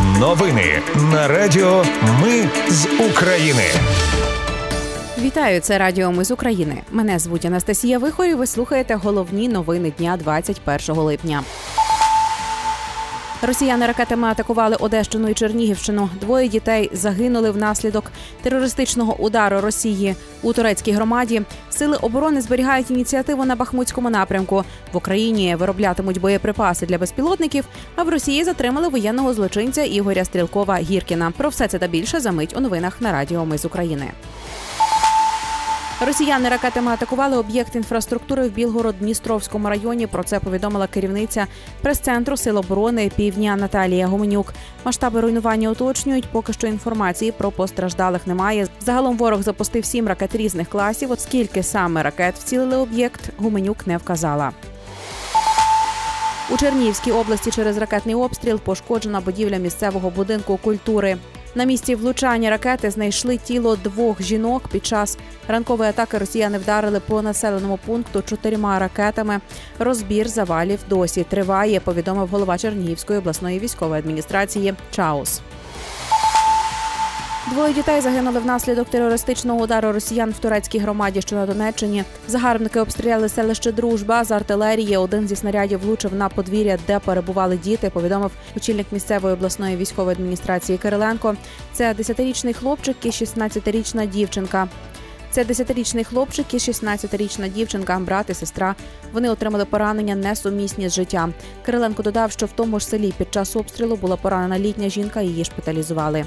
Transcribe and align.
Новини 0.00 0.82
на 1.12 1.28
Радіо 1.28 1.84
Ми 2.22 2.48
з 2.68 2.86
України. 3.10 3.62
Вітаю, 5.18 5.60
це 5.60 5.78
Радіо 5.78 6.12
Ми 6.12 6.24
з 6.24 6.30
України. 6.30 6.82
Мене 6.90 7.18
звуть 7.18 7.44
Анастасія 7.44 7.98
Вихорів. 7.98 8.38
Ви 8.38 8.46
слухаєте 8.46 8.94
головні 8.94 9.48
новини 9.48 9.92
дня 9.98 10.16
21 10.16 10.96
липня. 10.96 11.42
Росіяни 13.44 13.86
ракетами 13.86 14.28
атакували 14.28 14.76
Одещину 14.76 15.28
і 15.28 15.34
Чернігівщину. 15.34 16.10
Двоє 16.20 16.48
дітей 16.48 16.90
загинули 16.92 17.50
внаслідок 17.50 18.12
терористичного 18.42 19.16
удару 19.16 19.60
Росії 19.60 20.16
у 20.42 20.52
турецькій 20.52 20.92
громаді. 20.92 21.42
Сили 21.70 21.96
оборони 21.96 22.40
зберігають 22.40 22.90
ініціативу 22.90 23.44
на 23.44 23.56
Бахмутському 23.56 24.10
напрямку. 24.10 24.64
В 24.92 24.96
Україні 24.96 25.56
вироблятимуть 25.56 26.20
боєприпаси 26.20 26.86
для 26.86 26.98
безпілотників. 26.98 27.64
А 27.96 28.02
в 28.02 28.08
Росії 28.08 28.44
затримали 28.44 28.88
воєнного 28.88 29.34
злочинця 29.34 29.82
Ігоря 29.82 30.24
Стрілкова 30.24 30.76
Гіркіна. 30.76 31.30
Про 31.36 31.48
все 31.48 31.68
це 31.68 31.78
та 31.78 31.86
більше 31.86 32.20
за 32.20 32.32
мить 32.32 32.54
у 32.56 32.60
новинах 32.60 33.00
на 33.00 33.12
Радіо 33.12 33.44
Ми 33.44 33.58
з 33.58 33.64
України. 33.64 34.12
Росіяни 36.06 36.48
ракетами 36.48 36.92
атакували 36.92 37.36
об'єкт 37.36 37.76
інфраструктури 37.76 38.48
в 38.48 38.52
Білгород-Дністровському 38.52 39.68
районі. 39.68 40.06
Про 40.06 40.24
це 40.24 40.40
повідомила 40.40 40.86
керівниця 40.86 41.46
прес-центру 41.82 42.36
Сил 42.36 42.58
оборони 42.58 43.10
Півдня 43.16 43.56
Наталія 43.56 44.06
Гуменюк. 44.06 44.54
Масштаби 44.84 45.20
руйнування 45.20 45.70
уточнюють. 45.70 46.28
Поки 46.32 46.52
що 46.52 46.66
інформації 46.66 47.32
про 47.32 47.50
постраждалих 47.50 48.26
немає. 48.26 48.66
Загалом 48.80 49.16
ворог 49.16 49.42
запустив 49.42 49.84
сім 49.84 50.08
ракет 50.08 50.36
різних 50.36 50.68
класів. 50.68 51.10
От 51.10 51.20
скільки 51.20 51.62
саме 51.62 52.02
ракет 52.02 52.34
вцілили 52.34 52.76
об'єкт, 52.76 53.30
Гуменюк 53.38 53.86
не 53.86 53.96
вказала. 53.96 54.52
У 56.50 56.56
Чернігівській 56.56 57.12
області 57.12 57.50
через 57.50 57.78
ракетний 57.78 58.14
обстріл 58.14 58.60
пошкоджена 58.60 59.20
будівля 59.20 59.56
місцевого 59.56 60.10
будинку 60.10 60.56
культури. 60.56 61.16
На 61.54 61.64
місці 61.64 61.94
влучання 61.94 62.50
ракети 62.50 62.90
знайшли 62.90 63.36
тіло 63.36 63.76
двох 63.76 64.22
жінок. 64.22 64.68
Під 64.68 64.86
час 64.86 65.18
ранкової 65.48 65.90
атаки 65.90 66.18
росіяни 66.18 66.58
вдарили 66.58 67.00
по 67.00 67.22
населеному 67.22 67.78
пункту 67.86 68.22
чотирма 68.22 68.78
ракетами. 68.78 69.40
Розбір 69.78 70.28
завалів 70.28 70.78
досі 70.88 71.24
триває. 71.24 71.80
Повідомив 71.80 72.28
голова 72.28 72.58
Чернігівської 72.58 73.18
обласної 73.18 73.58
військової 73.58 73.98
адміністрації 73.98 74.74
Чаус. 74.90 75.40
Двоє 77.52 77.74
дітей 77.74 78.00
загинули 78.00 78.40
внаслідок 78.40 78.88
терористичного 78.88 79.60
удару 79.60 79.92
росіян 79.92 80.30
в 80.30 80.38
турецькій 80.38 80.78
громаді, 80.78 81.20
що 81.22 81.36
на 81.36 81.46
Донеччині. 81.46 82.04
Загарбники 82.28 82.80
обстріляли 82.80 83.28
селище 83.28 83.72
Дружба 83.72 84.24
з 84.24 84.30
артилерії. 84.30 84.96
Один 84.96 85.28
зі 85.28 85.36
снарядів 85.36 85.80
влучив 85.80 86.14
на 86.14 86.28
подвір'я, 86.28 86.78
де 86.86 86.98
перебували 86.98 87.56
діти. 87.56 87.90
Повідомив 87.90 88.30
очільник 88.56 88.86
місцевої 88.92 89.34
обласної 89.34 89.76
військової 89.76 90.16
адміністрації 90.16 90.78
Кириленко. 90.78 91.36
Це 91.72 91.92
10-річний 91.92 92.54
хлопчик 92.54 92.96
і 93.02 93.10
16-річна 93.10 94.06
дівчинка. 94.06 94.68
Це 95.30 95.44
10-річний 95.44 96.04
хлопчик 96.04 96.54
і 96.54 96.56
16-річна 96.56 97.48
дівчинка, 97.48 97.98
брат 97.98 98.30
і 98.30 98.34
сестра. 98.34 98.74
Вони 99.12 99.30
отримали 99.30 99.64
поранення 99.64 100.14
несумісні 100.14 100.88
з 100.88 100.92
життям. 100.92 101.34
Кириленко 101.66 102.02
додав, 102.02 102.32
що 102.32 102.46
в 102.46 102.52
тому 102.52 102.80
ж 102.80 102.86
селі 102.86 103.14
під 103.18 103.34
час 103.34 103.56
обстрілу 103.56 103.96
була 103.96 104.16
поранена 104.16 104.58
літня 104.58 104.88
жінка. 104.88 105.20
Її 105.20 105.44
шпиталізували. 105.44 106.24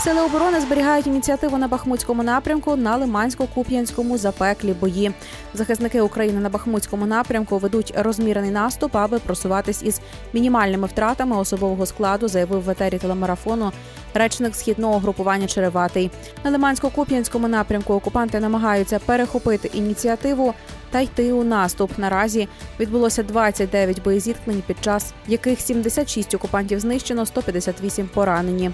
Сили 0.00 0.20
оборони 0.22 0.60
зберігають 0.60 1.06
ініціативу 1.06 1.58
на 1.58 1.68
Бахмутському 1.68 2.22
напрямку 2.22 2.76
на 2.76 2.98
Лимансько-Куп'янському 2.98 4.18
запеклі 4.18 4.72
бої. 4.72 5.12
Захисники 5.54 6.00
України 6.00 6.40
на 6.40 6.48
Бахмутському 6.48 7.06
напрямку 7.06 7.58
ведуть 7.58 7.94
розмірений 7.96 8.50
наступ, 8.50 8.96
аби 8.96 9.18
просуватись 9.18 9.82
із 9.82 10.00
мінімальними 10.32 10.86
втратами 10.86 11.36
особового 11.36 11.86
складу, 11.86 12.28
заявив 12.28 12.62
в 12.62 12.70
етері 12.70 12.98
телемарафону 12.98 13.72
речник 14.14 14.56
східного 14.56 14.98
групування 14.98 15.46
Череватий. 15.46 16.10
На 16.44 16.50
Лимансько-Куп'янському 16.50 17.48
напрямку 17.48 17.94
окупанти 17.94 18.40
намагаються 18.40 18.98
перехопити 18.98 19.70
ініціативу 19.74 20.54
та 20.90 21.00
йти 21.00 21.32
у 21.32 21.44
наступ. 21.44 21.98
Наразі 21.98 22.48
відбулося 22.80 23.22
29 23.22 24.02
боєзіткнень, 24.02 24.62
під 24.66 24.76
час 24.84 25.12
яких 25.26 25.60
76 25.60 26.34
окупантів 26.34 26.80
знищено, 26.80 27.26
158 27.26 28.08
поранені. 28.14 28.70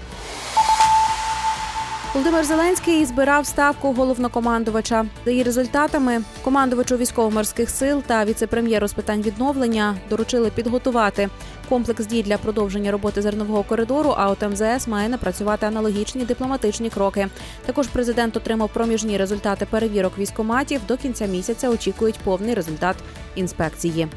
Володимир 2.15 2.45
Зеленський 2.45 3.05
збирав 3.05 3.45
ставку 3.45 3.93
головнокомандувача. 3.93 5.05
За 5.25 5.31
її 5.31 5.43
результатами 5.43 6.21
командувачу 6.43 6.97
військово-морських 6.97 7.69
сил 7.69 8.03
та 8.07 8.25
віце-прем'єру 8.25 8.87
з 8.87 8.93
питань 8.93 9.21
відновлення 9.21 9.95
доручили 10.09 10.49
підготувати 10.49 11.29
комплекс 11.69 12.05
дій 12.05 12.23
для 12.23 12.37
продовження 12.37 12.91
роботи 12.91 13.21
зернового 13.21 13.63
коридору. 13.63 14.13
А 14.17 14.29
от 14.29 14.41
МЗС 14.41 14.87
має 14.87 15.09
напрацювати 15.09 15.65
аналогічні 15.65 16.25
дипломатичні 16.25 16.89
кроки. 16.89 17.27
Також 17.65 17.87
президент 17.87 18.37
отримав 18.37 18.69
проміжні 18.73 19.17
результати 19.17 19.67
перевірок 19.69 20.17
військоматів. 20.17 20.81
До 20.87 20.97
кінця 20.97 21.25
місяця 21.25 21.69
очікують 21.69 22.19
повний 22.23 22.53
результат 22.53 22.95
інспекції. 23.35 24.07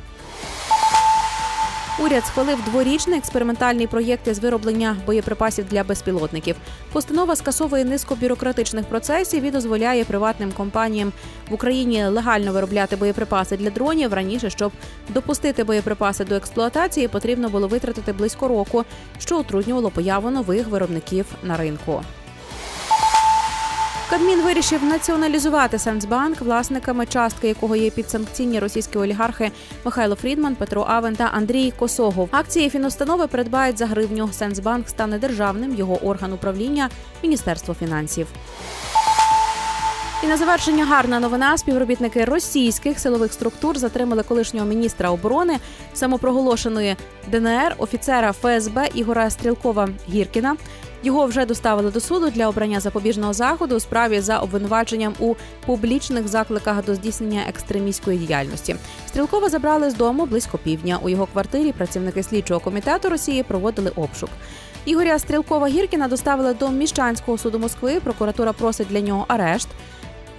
Уряд 2.01 2.27
схвалив 2.27 2.65
дворічний 2.65 3.19
експериментальний 3.19 3.87
проєкт 3.87 4.29
із 4.29 4.39
вироблення 4.39 4.97
боєприпасів 5.07 5.65
для 5.71 5.85
безпілотників. 5.85 6.57
Постанова 6.93 7.37
скасовує 7.37 7.85
низку 7.85 8.15
бюрократичних 8.15 8.85
процесів 8.85 9.43
і 9.43 9.51
дозволяє 9.51 10.05
приватним 10.05 10.53
компаніям 10.53 11.13
в 11.51 11.55
Україні 11.55 12.05
легально 12.05 12.53
виробляти 12.53 12.97
боєприпаси 12.97 13.57
для 13.57 13.71
дронів. 13.71 14.13
Раніше 14.13 14.51
щоб 14.51 14.73
допустити 15.09 15.65
боєприпаси 15.65 16.25
до 16.25 16.35
експлуатації, 16.35 17.09
потрібно 17.09 17.49
було 17.49 17.69
витратити 17.69 18.13
близько 18.13 18.49
року, 18.49 18.85
що 19.19 19.39
утруднювало 19.39 19.91
появу 19.91 20.31
нових 20.31 20.69
виробників 20.69 21.27
на 21.43 21.57
ринку. 21.57 22.03
Кабмін 24.11 24.43
вирішив 24.43 24.85
націоналізувати 24.85 25.79
Сенсбанк, 25.79 26.41
власниками 26.41 27.07
частки 27.07 27.49
якого 27.49 27.77
є 27.77 27.91
підсанкційні 27.91 28.59
російські 28.59 28.99
олігархи 28.99 29.51
Михайло 29.85 30.15
Фрідман, 30.15 30.55
Петро 30.55 30.87
Авен 30.89 31.17
та 31.17 31.25
Андрій 31.25 31.73
Косогов. 31.79 32.29
Акції 32.33 32.71
фіноустанови 32.71 33.27
придбають 33.27 33.79
за 33.79 33.87
гривню. 33.87 34.29
Сенсбанк 34.33 34.89
стане 34.89 35.19
державним. 35.19 35.75
Його 35.75 35.97
орган 36.05 36.33
управління 36.33 36.91
Міністерство 37.23 37.75
фінансів. 37.75 38.27
І 40.25 40.27
на 40.27 40.37
завершення 40.37 40.85
гарна 40.85 41.21
новина. 41.21 41.59
Співробітники 41.59 42.25
російських 42.25 42.99
силових 42.99 43.33
структур 43.33 43.79
затримали 43.79 44.23
колишнього 44.23 44.67
міністра 44.67 45.11
оборони 45.11 45.59
самопроголошеної 45.95 46.97
ДНР 47.31 47.75
офіцера 47.79 48.33
ФСБ 48.33 48.89
Ігора 48.95 49.31
Стрілкова 49.31 49.89
Гіркіна. 50.09 50.57
Його 51.03 51.27
вже 51.27 51.47
доставили 51.47 51.91
до 51.91 52.01
суду 52.01 52.31
для 52.31 52.49
обрання 52.49 52.81
запобіжного 52.81 53.33
заходу 53.33 53.77
у 53.77 53.81
справі 53.81 54.21
за 54.21 54.39
обвинуваченням 54.39 55.15
у 55.19 55.35
публічних 55.67 56.29
закликах 56.29 56.85
до 56.85 56.95
здійснення 56.95 57.43
екстремістської 57.49 58.19
діяльності. 58.19 58.77
Стрілкова 59.07 59.49
забрали 59.49 59.91
з 59.91 59.95
дому 59.95 60.27
близько 60.27 60.59
півдня. 60.59 60.99
У 61.03 61.09
його 61.09 61.27
квартирі 61.27 61.73
працівники 61.73 62.23
слідчого 62.23 62.61
комітету 62.61 63.09
Росії 63.09 63.43
проводили 63.43 63.93
обшук. 63.97 64.31
Ігоря 64.85 65.19
Стрілкова 65.19 65.69
Гіркіна 65.69 66.09
доставили 66.09 66.55
до 66.55 66.69
міщанського 66.69 67.39
суду 67.39 67.59
Москви. 67.59 68.01
Прокуратура 68.01 68.53
просить 68.53 68.89
для 68.89 69.01
нього 69.01 69.25
арешт. 69.29 69.69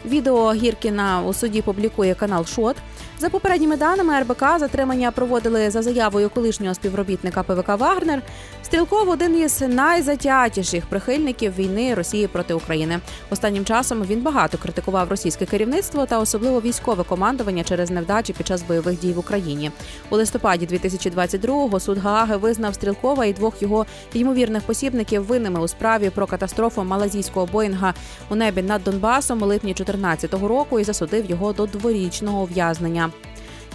Відео 0.05 0.53
Гіркіна 0.53 1.21
у 1.21 1.33
суді 1.33 1.61
публікує 1.61 2.15
канал 2.15 2.45
Шот. 2.45 2.75
За 3.21 3.29
попередніми 3.29 3.77
даними 3.77 4.19
РБК 4.19 4.59
затримання 4.59 5.11
проводили 5.11 5.69
за 5.69 5.81
заявою 5.81 6.29
колишнього 6.29 6.73
співробітника 6.73 7.43
ПВК 7.43 7.67
Вагнер. 7.67 8.21
Стрілков 8.63 9.09
один 9.09 9.37
із 9.37 9.61
найзатятіших 9.61 10.85
прихильників 10.85 11.55
війни 11.55 11.93
Росії 11.93 12.27
проти 12.27 12.53
України. 12.53 12.99
Останнім 13.29 13.65
часом 13.65 14.03
він 14.03 14.21
багато 14.21 14.57
критикував 14.57 15.09
російське 15.09 15.45
керівництво 15.45 16.05
та 16.05 16.19
особливо 16.19 16.61
військове 16.61 17.03
командування 17.03 17.63
через 17.63 17.91
невдачі 17.91 18.33
під 18.33 18.47
час 18.47 18.63
бойових 18.63 18.99
дій 18.99 19.13
в 19.13 19.19
Україні. 19.19 19.71
У 20.09 20.15
листопаді 20.15 20.67
2022-го 20.67 21.79
суд 21.79 21.97
Гааги 21.97 22.37
визнав 22.37 22.73
Стрілкова 22.73 23.25
і 23.25 23.33
двох 23.33 23.61
його 23.61 23.85
ймовірних 24.13 24.63
посібників 24.63 25.25
винними 25.25 25.59
у 25.59 25.67
справі 25.67 26.09
про 26.09 26.27
катастрофу 26.27 26.83
малазійського 26.83 27.45
боїнга 27.45 27.93
у 28.29 28.35
небі 28.35 28.61
над 28.61 28.83
Донбасом 28.83 29.41
у 29.41 29.45
липні 29.45 29.73
2014 29.73 30.33
року 30.33 30.79
і 30.79 30.83
засудив 30.83 31.29
його 31.29 31.53
до 31.53 31.65
дворічного 31.65 32.41
ув'язнення. 32.41 33.08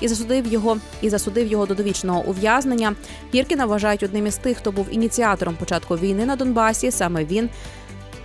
І 0.05 0.09
засудив 0.09 0.47
його 0.47 0.77
і 1.03 1.11
засудив 1.11 1.47
його 1.47 1.67
до 1.67 1.75
довічного 1.75 2.25
ув'язнення. 2.27 2.95
Піркіна 3.31 3.67
вважають 3.67 4.03
одним 4.03 4.27
із 4.27 4.37
тих, 4.37 4.59
хто 4.59 4.73
був 4.73 4.87
ініціатором 4.91 5.57
початку 5.57 5.97
війни 5.97 6.27
на 6.27 6.37
Донбасі. 6.37 6.91
Саме 6.91 7.25
він 7.25 7.49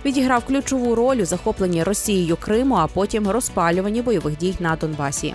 відіграв 0.04 0.44
ключову 0.44 0.94
роль 0.94 1.16
у 1.16 1.24
захопленні 1.24 1.82
Росією 1.82 2.36
Криму, 2.36 2.74
а 2.74 2.86
потім 2.86 3.28
розпалюванні 3.28 4.02
бойових 4.02 4.36
дій 4.36 4.54
на 4.60 4.76
Донбасі. 4.76 5.34